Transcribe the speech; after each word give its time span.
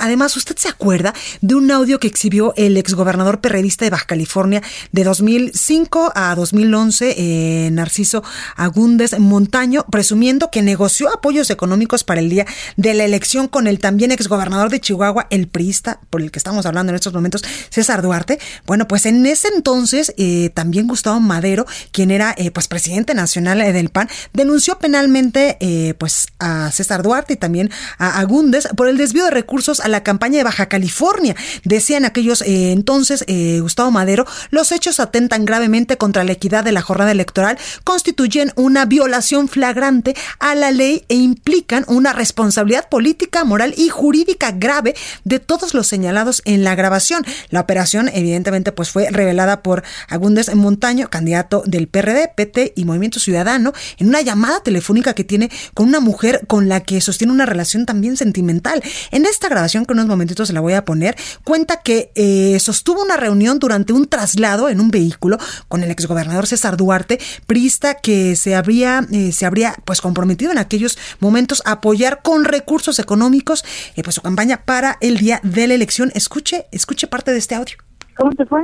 Además, 0.00 0.36
¿usted 0.36 0.56
se 0.56 0.68
acuerda 0.68 1.14
de 1.42 1.54
un 1.54 1.70
audio 1.70 2.00
que 2.00 2.08
exhibió 2.08 2.54
el 2.56 2.76
exgobernador 2.76 3.40
perredista 3.40 3.84
de 3.84 3.90
Baja 3.90 4.06
California 4.06 4.62
de 4.92 5.04
2005 5.04 6.12
a 6.14 6.34
2011, 6.34 7.14
eh, 7.18 7.70
Narciso 7.70 8.24
Agúndez 8.56 9.18
Montaño, 9.18 9.84
presumiendo 9.90 10.50
que 10.50 10.62
negoció 10.62 11.12
apoyos 11.12 11.50
económicos 11.50 12.02
para 12.02 12.20
el 12.20 12.30
día 12.30 12.46
de 12.76 12.94
la 12.94 13.04
elección 13.04 13.46
con 13.46 13.66
el 13.66 13.78
también 13.78 14.10
exgobernador 14.10 14.70
de 14.70 14.80
Chihuahua, 14.80 15.26
el 15.30 15.48
priista, 15.48 16.00
por 16.08 16.22
el 16.22 16.30
que 16.30 16.38
estamos 16.38 16.64
hablando 16.64 16.90
en 16.90 16.96
estos 16.96 17.12
momentos, 17.12 17.44
César 17.68 18.00
Duarte? 18.00 18.38
Bueno, 18.66 18.88
pues 18.88 19.04
en 19.04 19.26
ese 19.26 19.48
entonces 19.48 20.14
eh, 20.16 20.50
también 20.54 20.86
Gustavo 20.86 21.20
Madero, 21.20 21.66
quien 21.92 22.10
era 22.10 22.34
eh, 22.38 22.50
pues 22.50 22.68
presidente 22.68 23.14
nacional 23.14 23.58
del 23.58 23.90
PAN, 23.90 24.08
denunció 24.32 24.78
penalmente 24.78 25.58
pues 25.98 26.28
a 26.38 26.70
César 26.70 27.02
Duarte 27.02 27.34
y 27.34 27.36
también 27.36 27.70
a 27.98 28.18
Agúndez 28.20 28.68
por 28.76 28.88
el 28.88 28.96
desvío 28.96 29.24
de 29.24 29.30
recursos 29.30 29.80
la 29.90 30.02
campaña 30.02 30.38
de 30.38 30.44
Baja 30.44 30.66
California. 30.66 31.36
Decían 31.64 32.04
aquellos 32.04 32.42
eh, 32.42 32.72
entonces, 32.72 33.24
eh, 33.26 33.58
Gustavo 33.60 33.90
Madero, 33.90 34.26
los 34.50 34.72
hechos 34.72 35.00
atentan 35.00 35.44
gravemente 35.44 35.96
contra 35.96 36.24
la 36.24 36.32
equidad 36.32 36.64
de 36.64 36.72
la 36.72 36.82
jornada 36.82 37.10
electoral, 37.10 37.58
constituyen 37.84 38.52
una 38.56 38.84
violación 38.84 39.48
flagrante 39.48 40.14
a 40.38 40.54
la 40.54 40.70
ley 40.70 41.04
e 41.08 41.14
implican 41.14 41.84
una 41.88 42.12
responsabilidad 42.12 42.88
política, 42.88 43.44
moral 43.44 43.74
y 43.76 43.88
jurídica 43.88 44.52
grave 44.52 44.94
de 45.24 45.38
todos 45.38 45.74
los 45.74 45.86
señalados 45.86 46.42
en 46.44 46.64
la 46.64 46.74
grabación. 46.74 47.24
La 47.50 47.60
operación, 47.60 48.08
evidentemente, 48.12 48.72
pues 48.72 48.90
fue 48.90 49.10
revelada 49.10 49.62
por 49.62 49.82
Agúndez 50.08 50.54
Montaño, 50.54 51.08
candidato 51.08 51.62
del 51.66 51.88
PRD, 51.88 52.32
PT 52.34 52.72
y 52.76 52.84
Movimiento 52.84 53.20
Ciudadano, 53.20 53.72
en 53.98 54.08
una 54.08 54.20
llamada 54.20 54.62
telefónica 54.62 55.14
que 55.14 55.24
tiene 55.24 55.50
con 55.74 55.88
una 55.88 56.00
mujer 56.00 56.42
con 56.46 56.68
la 56.68 56.80
que 56.80 57.00
sostiene 57.00 57.32
una 57.32 57.46
relación 57.46 57.86
también 57.86 58.16
sentimental. 58.16 58.82
En 59.10 59.26
esta 59.26 59.48
grabación 59.48 59.79
que 59.86 59.92
en 59.92 59.98
unos 59.98 60.08
momentitos 60.08 60.48
se 60.48 60.54
la 60.54 60.60
voy 60.60 60.74
a 60.74 60.84
poner, 60.84 61.14
cuenta 61.44 61.82
que 61.82 62.10
eh, 62.14 62.58
sostuvo 62.60 63.02
una 63.02 63.16
reunión 63.16 63.58
durante 63.58 63.92
un 63.92 64.06
traslado 64.06 64.68
en 64.68 64.80
un 64.80 64.90
vehículo 64.90 65.36
con 65.68 65.82
el 65.82 65.90
exgobernador 65.90 66.46
César 66.46 66.76
Duarte, 66.76 67.18
prista 67.46 67.94
que 67.94 68.36
se 68.36 68.54
habría, 68.54 69.00
eh, 69.12 69.32
se 69.32 69.46
habría 69.46 69.74
pues 69.84 70.00
comprometido 70.00 70.52
en 70.52 70.58
aquellos 70.58 70.98
momentos 71.20 71.62
a 71.66 71.72
apoyar 71.72 72.22
con 72.22 72.44
recursos 72.44 72.98
económicos 72.98 73.64
eh, 73.96 74.02
pues 74.02 74.14
su 74.14 74.22
campaña 74.22 74.62
para 74.64 74.96
el 75.00 75.18
día 75.18 75.40
de 75.42 75.68
la 75.68 75.74
elección. 75.74 76.10
Escuche, 76.14 76.64
escuche 76.72 77.06
parte 77.06 77.32
de 77.32 77.38
este 77.38 77.54
audio. 77.54 77.76
¿Cómo 78.16 78.32
te 78.32 78.44
fue? 78.46 78.62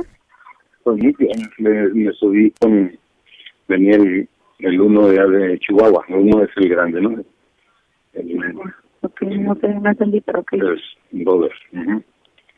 Pues 0.83 0.97
muy 0.97 1.13
bien, 1.17 1.49
me, 1.57 2.11
subí 2.13 2.51
con, 2.59 2.97
venía 3.67 3.95
el, 3.95 4.29
el 4.59 4.81
uno 4.81 5.07
de, 5.07 5.19
de 5.19 5.59
Chihuahua, 5.59 6.05
el 6.07 6.15
uno 6.15 6.43
es 6.43 6.49
el 6.55 6.69
grande, 6.69 7.01
¿no? 7.01 7.23
El, 8.13 8.53
Ok, 9.07 9.21
no 9.21 9.55
sé, 9.55 9.69
no 9.69 9.89
entendí, 9.89 10.19
pero 10.19 10.41
ok. 10.41 10.53
Es 10.53 10.81
brother. 11.11 11.51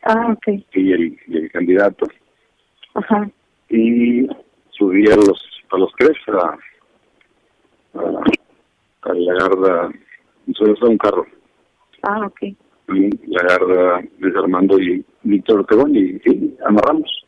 Ah, 0.01 0.31
ok. 0.31 0.47
Y 0.73 0.91
el, 0.91 1.19
y 1.27 1.37
el 1.37 1.51
candidato. 1.51 2.07
Ajá. 2.95 3.29
Y 3.69 4.27
subí 4.71 5.07
a 5.11 5.15
los, 5.15 5.63
a 5.71 5.77
los 5.77 5.91
tres 5.99 6.17
a, 6.27 6.57
a, 7.99 8.23
a 9.03 9.13
la 9.13 9.33
garda, 9.33 9.89
un 10.47 10.97
carro. 10.97 11.27
Ah, 12.01 12.25
ok. 12.25 12.41
Y 12.41 13.27
la 13.27 13.43
garda 13.43 14.01
Luis 14.17 14.35
Armando 14.35 14.79
y 14.79 15.05
Víctor 15.21 15.59
Ortegón 15.59 15.95
y 15.95 16.17
sí, 16.19 16.57
amarramos. 16.65 17.27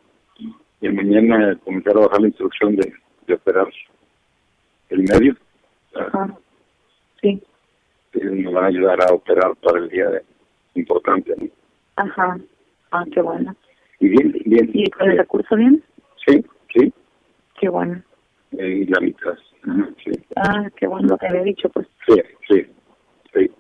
Y 0.82 0.90
mañana 0.90 1.56
comenzaron 1.64 2.04
a 2.04 2.08
bajar 2.08 2.22
la 2.22 2.28
instrucción 2.30 2.76
de, 2.76 2.92
de 3.28 3.34
operar 3.36 3.68
el 4.90 5.04
medio. 5.04 5.36
Ajá. 5.94 6.36
Sí 7.22 7.40
nos 8.14 8.54
van 8.54 8.64
a 8.64 8.68
ayudar 8.68 9.02
a 9.02 9.14
operar 9.14 9.56
para 9.58 9.80
el 9.80 9.90
día 9.90 10.10
de, 10.10 10.24
importante. 10.76 11.34
Ajá, 11.96 12.38
ah, 12.92 13.06
qué 13.14 13.22
bueno. 13.22 13.56
Y 14.00 14.10
bien, 14.10 14.36
bien. 14.46 14.70
¿Y 14.74 14.90
con 14.90 15.12
el 15.12 15.18
recurso 15.18 15.56
bien? 15.56 15.84
Sí, 16.26 16.44
sí. 16.74 16.94
Qué 17.60 17.70
bueno. 17.70 18.02
y 18.52 18.86
la 18.86 19.00
mitad, 19.00 19.36
sí. 20.04 20.12
Ah, 20.36 20.68
qué 20.76 20.88
bueno 20.88 21.10
lo 21.10 21.18
que 21.18 21.28
había 21.28 21.44
dicho, 21.44 21.70
pues. 21.70 21.88
Sí, 22.08 22.16
sí, 22.50 22.66
sí. 23.34 23.52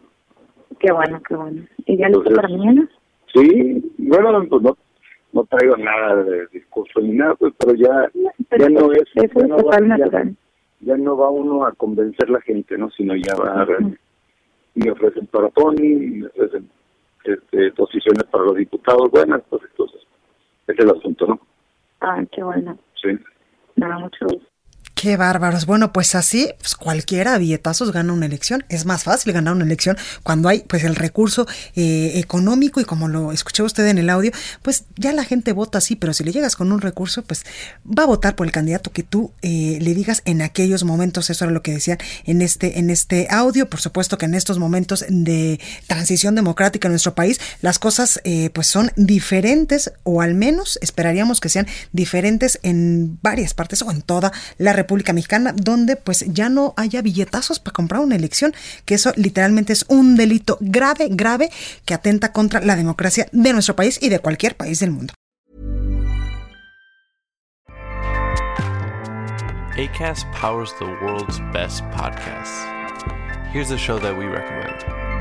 Qué 0.79 0.91
bueno, 0.91 1.21
qué 1.27 1.35
bueno. 1.35 1.63
¿Y 1.85 1.97
ya 1.97 2.09
listo 2.09 2.33
para 2.35 2.49
mañana? 2.49 2.89
Sí, 3.33 3.83
bueno, 3.97 4.45
pues 4.49 4.61
no, 4.63 4.77
no 5.33 5.45
traigo 5.45 5.77
nada 5.77 6.23
de 6.23 6.47
discurso 6.47 6.99
ni 7.01 7.13
nada, 7.13 7.35
pues, 7.35 7.53
pero 7.57 7.75
ya, 7.75 8.09
ya 8.57 8.69
no 8.69 8.91
es... 8.91 9.03
Eso 9.15 9.39
es 9.39 9.47
total 9.47 9.87
natural. 9.87 10.35
Ya, 10.81 10.97
no 10.97 11.15
va 11.15 11.29
uno 11.29 11.65
a 11.65 11.71
convencer 11.73 12.27
a 12.29 12.33
la 12.33 12.41
gente, 12.41 12.77
¿no? 12.77 12.89
Sino 12.89 13.15
ya 13.15 13.35
va 13.35 13.61
a 13.61 13.65
me 14.83 14.91
ofrecen 14.91 15.27
para 15.27 15.49
Tony, 15.49 15.95
me 15.95 16.27
ofrecen 16.27 16.69
este, 17.23 17.71
posiciones 17.71 18.23
para 18.31 18.45
los 18.45 18.55
diputados 18.55 19.09
buenas, 19.11 19.41
pues 19.49 19.61
entonces, 19.69 20.01
ese 20.67 20.73
es 20.73 20.85
el 20.85 20.97
asunto, 20.97 21.27
¿no? 21.27 21.39
Ah, 22.01 22.23
qué 22.31 22.43
bueno. 22.43 22.77
Sí. 23.01 23.09
Nada, 23.75 23.99
mucho 23.99 24.25
gusto. 24.25 24.50
Qué 25.01 25.17
bárbaros. 25.17 25.65
Bueno, 25.65 25.91
pues 25.91 26.13
así, 26.13 26.53
pues 26.59 26.75
cualquiera 26.75 27.35
billetazos 27.39 27.91
gana 27.91 28.13
una 28.13 28.27
elección. 28.27 28.63
Es 28.69 28.85
más 28.85 29.03
fácil 29.03 29.33
ganar 29.33 29.55
una 29.55 29.65
elección 29.65 29.97
cuando 30.21 30.47
hay 30.47 30.59
pues 30.59 30.83
el 30.83 30.95
recurso 30.95 31.47
eh, 31.75 32.11
económico 32.17 32.79
y 32.79 32.85
como 32.85 33.07
lo 33.07 33.31
escuchó 33.31 33.63
usted 33.63 33.87
en 33.87 33.97
el 33.97 34.11
audio, 34.11 34.31
pues 34.61 34.83
ya 34.97 35.11
la 35.11 35.23
gente 35.23 35.53
vota 35.53 35.79
así, 35.79 35.95
pero 35.95 36.13
si 36.13 36.23
le 36.23 36.31
llegas 36.31 36.55
con 36.55 36.71
un 36.71 36.81
recurso, 36.81 37.23
pues 37.23 37.45
va 37.83 38.03
a 38.03 38.05
votar 38.05 38.35
por 38.35 38.45
el 38.45 38.53
candidato 38.53 38.91
que 38.91 39.01
tú 39.01 39.31
eh, 39.41 39.79
le 39.81 39.95
digas 39.95 40.21
en 40.25 40.43
aquellos 40.43 40.83
momentos. 40.83 41.31
Eso 41.31 41.45
era 41.45 41.51
lo 41.51 41.63
que 41.63 41.71
decían 41.71 41.97
en 42.25 42.43
este, 42.43 42.77
en 42.77 42.91
este 42.91 43.25
audio. 43.31 43.67
Por 43.67 43.81
supuesto 43.81 44.19
que 44.19 44.27
en 44.27 44.35
estos 44.35 44.59
momentos 44.59 45.03
de 45.09 45.59
transición 45.87 46.35
democrática 46.35 46.87
en 46.87 46.91
nuestro 46.91 47.15
país, 47.15 47.41
las 47.61 47.79
cosas 47.79 48.21
eh, 48.23 48.51
pues 48.53 48.67
son 48.67 48.91
diferentes 48.97 49.93
o 50.03 50.21
al 50.21 50.35
menos 50.35 50.77
esperaríamos 50.79 51.39
que 51.39 51.49
sean 51.49 51.65
diferentes 51.91 52.59
en 52.61 53.17
varias 53.23 53.55
partes 53.55 53.81
o 53.81 53.89
en 53.89 54.03
toda 54.03 54.31
la 54.59 54.73
República 54.73 54.90
República 54.91 55.13
Mexicana, 55.13 55.53
donde 55.55 55.95
pues 55.95 56.25
ya 56.27 56.49
no 56.49 56.73
haya 56.75 57.01
billetazos 57.01 57.59
para 57.59 57.71
comprar 57.71 58.01
una 58.01 58.17
elección, 58.17 58.53
que 58.83 58.95
eso 58.95 59.13
literalmente 59.15 59.71
es 59.71 59.85
un 59.87 60.17
delito 60.17 60.57
grave, 60.59 61.07
grave, 61.09 61.49
que 61.85 61.93
atenta 61.93 62.33
contra 62.33 62.59
la 62.59 62.75
democracia 62.75 63.29
de 63.31 63.53
nuestro 63.53 63.73
país 63.73 63.99
y 64.01 64.09
de 64.09 64.19
cualquier 64.19 64.57
país 64.57 64.81
del 64.81 64.91
mundo. 64.91 65.13
ACAST 69.77 70.25
powers 70.33 70.73
the 70.79 70.85
world's 71.01 71.39
best 71.53 71.83
podcasts. 71.91 72.67
Here's 73.53 73.71
a 73.71 73.77
show 73.77 73.97
that 73.97 74.13
we 74.13 74.25
recommend. 74.25 75.20